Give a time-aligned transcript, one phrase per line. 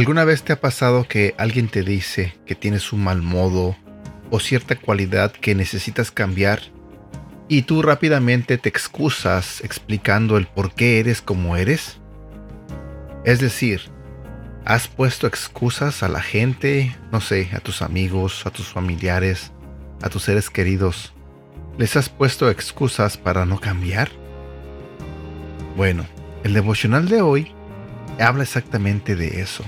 [0.00, 3.76] ¿Alguna vez te ha pasado que alguien te dice que tienes un mal modo
[4.30, 6.60] o cierta cualidad que necesitas cambiar
[7.48, 11.98] y tú rápidamente te excusas explicando el por qué eres como eres?
[13.24, 13.90] Es decir,
[14.70, 19.50] has puesto excusas a la gente, no sé, a tus amigos, a tus familiares,
[20.00, 21.12] a tus seres queridos.
[21.76, 24.10] ¿Les has puesto excusas para no cambiar?
[25.76, 26.06] Bueno,
[26.44, 27.52] el devocional de hoy
[28.20, 29.64] habla exactamente de eso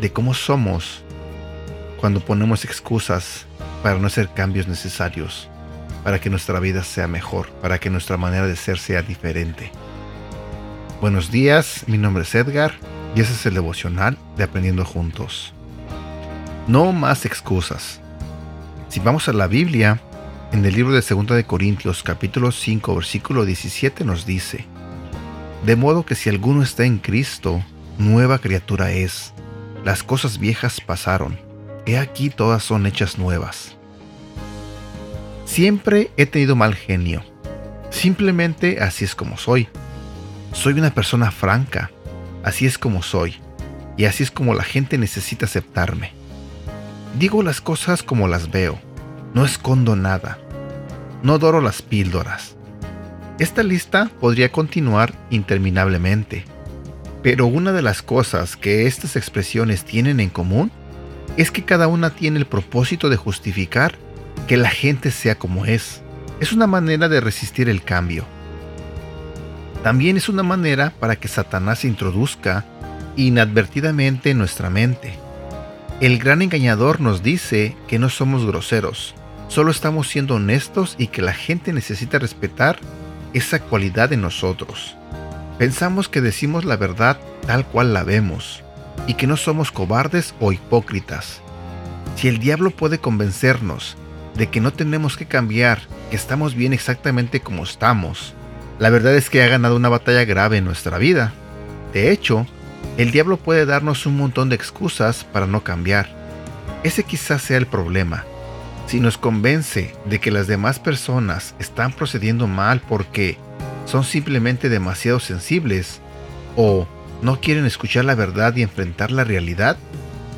[0.00, 1.02] de cómo somos
[1.98, 3.44] cuando ponemos excusas
[3.82, 5.48] para no hacer cambios necesarios,
[6.04, 9.72] para que nuestra vida sea mejor, para que nuestra manera de ser sea diferente.
[11.00, 12.72] Buenos días, mi nombre es Edgar
[13.16, 15.54] y ese es el devocional de Aprendiendo Juntos.
[16.68, 18.00] No más excusas.
[18.90, 20.00] Si vamos a la Biblia,
[20.52, 24.66] en el libro de 2 de Corintios capítulo 5 versículo 17 nos dice,
[25.64, 27.64] De modo que si alguno está en Cristo,
[27.96, 29.32] nueva criatura es
[29.82, 31.38] las cosas viejas pasaron,
[31.86, 33.76] he aquí todas son hechas nuevas.
[35.46, 37.24] Siempre he tenido mal genio.
[37.88, 39.68] Simplemente así es como soy.
[40.52, 41.90] Soy una persona franca.
[42.46, 43.36] Así es como soy.
[43.98, 46.12] Y así es como la gente necesita aceptarme.
[47.18, 48.78] Digo las cosas como las veo.
[49.34, 50.38] No escondo nada.
[51.22, 52.56] No doro las píldoras.
[53.38, 56.46] Esta lista podría continuar interminablemente
[57.26, 60.70] pero una de las cosas que estas expresiones tienen en común
[61.36, 63.96] es que cada una tiene el propósito de justificar
[64.46, 66.02] que la gente sea como es.
[66.38, 68.24] Es una manera de resistir el cambio.
[69.86, 72.64] También es una manera para que Satanás se introduzca
[73.14, 75.16] inadvertidamente en nuestra mente.
[76.00, 79.14] El gran engañador nos dice que no somos groseros,
[79.46, 82.80] solo estamos siendo honestos y que la gente necesita respetar
[83.32, 84.96] esa cualidad en nosotros.
[85.56, 88.64] Pensamos que decimos la verdad tal cual la vemos
[89.06, 91.42] y que no somos cobardes o hipócritas.
[92.16, 93.96] Si el diablo puede convencernos
[94.34, 98.34] de que no tenemos que cambiar, que estamos bien exactamente como estamos,
[98.78, 101.32] la verdad es que ha ganado una batalla grave en nuestra vida.
[101.92, 102.46] De hecho,
[102.98, 106.08] el diablo puede darnos un montón de excusas para no cambiar.
[106.82, 108.24] Ese quizás sea el problema.
[108.86, 113.38] Si nos convence de que las demás personas están procediendo mal porque
[113.86, 116.00] son simplemente demasiado sensibles
[116.56, 116.86] o
[117.22, 119.76] no quieren escuchar la verdad y enfrentar la realidad,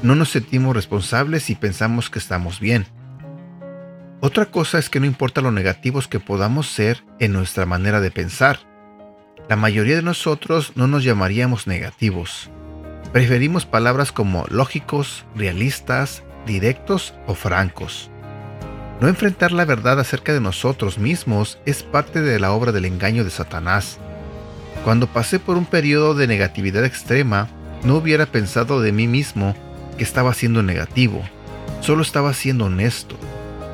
[0.02, 2.86] no nos sentimos responsables y pensamos que estamos bien.
[4.20, 8.10] Otra cosa es que no importa lo negativos que podamos ser en nuestra manera de
[8.10, 8.58] pensar.
[9.48, 12.50] La mayoría de nosotros no nos llamaríamos negativos.
[13.12, 18.10] Preferimos palabras como lógicos, realistas, directos o francos.
[19.00, 23.22] No enfrentar la verdad acerca de nosotros mismos es parte de la obra del engaño
[23.22, 23.98] de Satanás.
[24.82, 27.48] Cuando pasé por un periodo de negatividad extrema,
[27.84, 29.54] no hubiera pensado de mí mismo
[29.96, 31.22] que estaba siendo negativo,
[31.80, 33.16] solo estaba siendo honesto.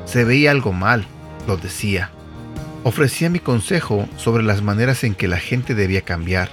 [0.05, 1.05] Se veía algo mal,
[1.47, 2.11] lo decía.
[2.83, 6.49] Ofrecía mi consejo sobre las maneras en que la gente debía cambiar.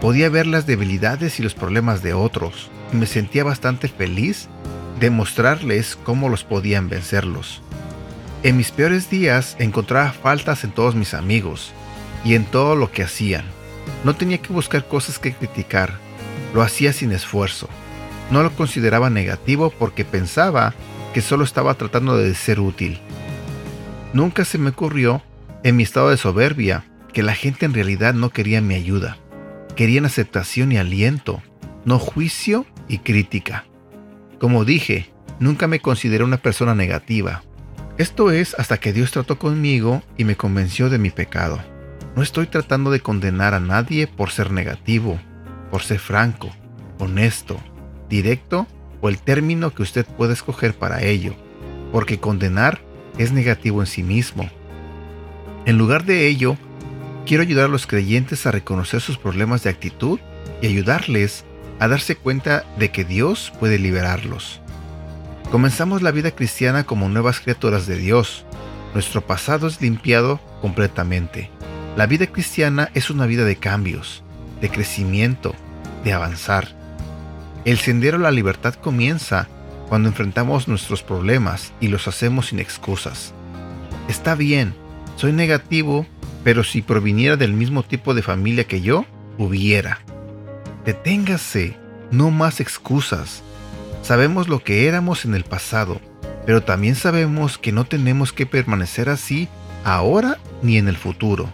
[0.00, 4.48] Podía ver las debilidades y los problemas de otros, me sentía bastante feliz
[4.98, 7.62] de mostrarles cómo los podían vencerlos.
[8.42, 11.72] En mis peores días encontraba faltas en todos mis amigos
[12.24, 13.44] y en todo lo que hacían.
[14.04, 15.94] No tenía que buscar cosas que criticar,
[16.54, 17.68] lo hacía sin esfuerzo.
[18.30, 20.74] No lo consideraba negativo porque pensaba
[21.12, 22.98] que solo estaba tratando de ser útil.
[24.12, 25.22] Nunca se me ocurrió,
[25.62, 29.18] en mi estado de soberbia, que la gente en realidad no quería mi ayuda.
[29.76, 31.42] Querían aceptación y aliento,
[31.84, 33.64] no juicio y crítica.
[34.38, 37.42] Como dije, nunca me consideré una persona negativa.
[37.98, 41.60] Esto es hasta que Dios trató conmigo y me convenció de mi pecado.
[42.16, 45.20] No estoy tratando de condenar a nadie por ser negativo,
[45.70, 46.50] por ser franco,
[46.98, 47.60] honesto,
[48.08, 48.66] directo
[49.00, 51.34] o el término que usted puede escoger para ello,
[51.92, 52.80] porque condenar
[53.18, 54.48] es negativo en sí mismo.
[55.66, 56.56] En lugar de ello,
[57.26, 60.18] quiero ayudar a los creyentes a reconocer sus problemas de actitud
[60.62, 61.44] y ayudarles
[61.78, 64.60] a darse cuenta de que Dios puede liberarlos.
[65.50, 68.44] Comenzamos la vida cristiana como nuevas criaturas de Dios.
[68.94, 71.50] Nuestro pasado es limpiado completamente.
[71.96, 74.22] La vida cristiana es una vida de cambios,
[74.60, 75.54] de crecimiento,
[76.04, 76.79] de avanzar.
[77.64, 79.48] El sendero a la libertad comienza
[79.88, 83.34] cuando enfrentamos nuestros problemas y los hacemos sin excusas.
[84.08, 84.74] Está bien,
[85.16, 86.06] soy negativo,
[86.42, 89.04] pero si proviniera del mismo tipo de familia que yo,
[89.36, 90.00] hubiera.
[90.84, 91.76] Deténgase,
[92.10, 93.42] no más excusas.
[94.02, 96.00] Sabemos lo que éramos en el pasado,
[96.46, 99.48] pero también sabemos que no tenemos que permanecer así
[99.84, 101.52] ahora ni en el futuro.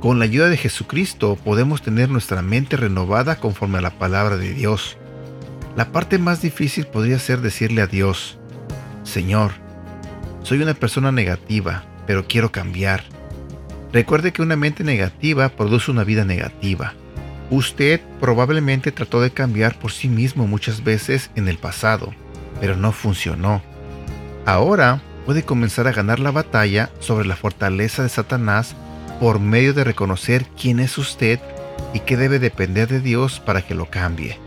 [0.00, 4.52] Con la ayuda de Jesucristo podemos tener nuestra mente renovada conforme a la palabra de
[4.52, 4.98] Dios.
[5.76, 8.38] La parte más difícil podría ser decirle a Dios,
[9.04, 9.52] Señor,
[10.42, 13.04] soy una persona negativa, pero quiero cambiar.
[13.92, 16.94] Recuerde que una mente negativa produce una vida negativa.
[17.50, 22.14] Usted probablemente trató de cambiar por sí mismo muchas veces en el pasado,
[22.58, 23.60] pero no funcionó.
[24.46, 28.74] Ahora puede comenzar a ganar la batalla sobre la fortaleza de Satanás
[29.20, 31.38] por medio de reconocer quién es usted
[31.92, 34.45] y que debe depender de Dios para que lo cambie.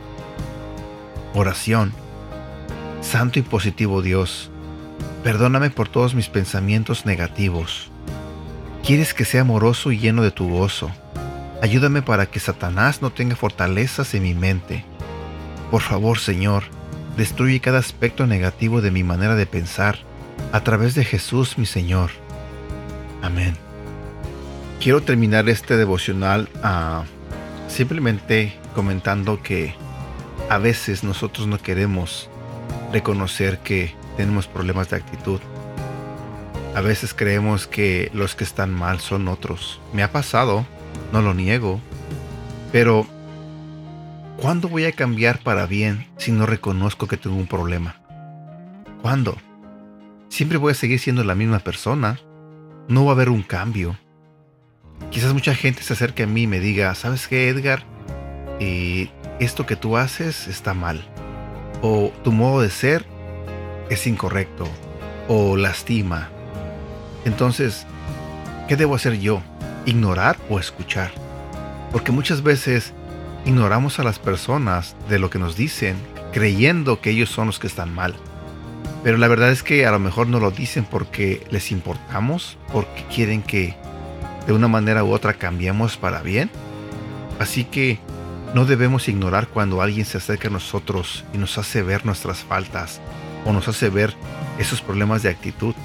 [1.35, 1.93] Oración.
[3.01, 4.49] Santo y positivo Dios,
[5.23, 7.91] perdóname por todos mis pensamientos negativos.
[8.83, 10.89] Quieres que sea amoroso y lleno de tu gozo.
[11.61, 14.85] Ayúdame para que Satanás no tenga fortalezas en mi mente.
[15.69, 16.63] Por favor, Señor,
[17.15, 19.99] destruye cada aspecto negativo de mi manera de pensar
[20.51, 22.09] a través de Jesús mi Señor.
[23.21, 23.55] Amén.
[24.79, 27.03] Quiero terminar este devocional ah,
[27.67, 29.75] simplemente comentando que
[30.49, 32.29] a veces nosotros no queremos
[32.91, 35.39] reconocer que tenemos problemas de actitud.
[36.75, 39.79] A veces creemos que los que están mal son otros.
[39.93, 40.65] Me ha pasado
[41.11, 41.79] no lo niego.
[42.71, 43.07] Pero,
[44.37, 48.01] ¿cuándo voy a cambiar para bien si no reconozco que tengo un problema?
[49.01, 49.37] ¿Cuándo?
[50.29, 52.19] Siempre voy a seguir siendo la misma persona.
[52.87, 53.97] No va a haber un cambio.
[55.11, 57.83] Quizás mucha gente se acerque a mí y me diga, ¿sabes qué, Edgar?
[58.59, 59.09] Eh,
[59.39, 61.03] esto que tú haces está mal.
[61.81, 63.06] O tu modo de ser
[63.89, 64.68] es incorrecto.
[65.27, 66.30] O lastima.
[67.25, 67.86] Entonces,
[68.68, 69.41] ¿qué debo hacer yo?
[69.86, 71.12] ignorar o escuchar.
[71.91, 72.94] Porque muchas veces
[73.45, 75.97] ignoramos a las personas de lo que nos dicen,
[76.31, 78.15] creyendo que ellos son los que están mal.
[79.03, 83.06] Pero la verdad es que a lo mejor no lo dicen porque les importamos, porque
[83.13, 83.75] quieren que
[84.45, 86.50] de una manera u otra cambiemos para bien.
[87.39, 88.00] Así que
[88.53, 93.01] no debemos ignorar cuando alguien se acerca a nosotros y nos hace ver nuestras faltas
[93.45, 94.13] o nos hace ver
[94.57, 95.75] esos problemas de actitud.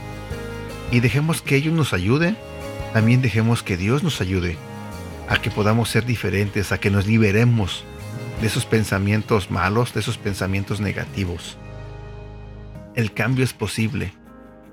[0.90, 2.37] Y dejemos que ellos nos ayuden
[2.94, 4.56] también dejemos que Dios nos ayude
[5.28, 7.82] a que podamos ser diferentes, a que nos liberemos
[8.40, 11.58] de esos pensamientos malos, de esos pensamientos negativos.
[12.94, 14.14] El cambio es posible,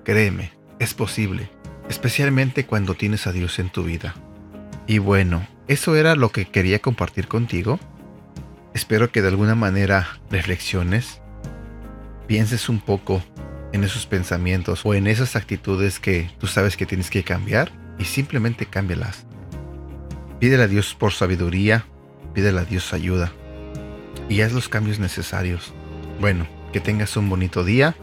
[0.04, 1.50] créeme, es posible,
[1.90, 4.14] especialmente cuando tienes a Dios en tu vida.
[4.86, 7.80] Y bueno, eso era lo que quería compartir contigo.
[8.74, 11.22] Espero que de alguna manera reflexiones,
[12.28, 13.24] pienses un poco
[13.72, 18.04] en esos pensamientos o en esas actitudes que tú sabes que tienes que cambiar y
[18.04, 19.26] simplemente cámbialas.
[20.40, 21.86] Pídele a Dios por sabiduría,
[22.34, 23.32] pídele a Dios ayuda
[24.28, 25.74] y haz los cambios necesarios.
[26.20, 27.96] Bueno, que tengas un bonito día,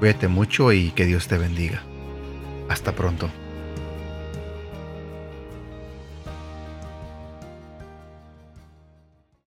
[0.00, 1.84] cuídate mucho y que Dios te bendiga.
[2.68, 3.30] Hasta pronto.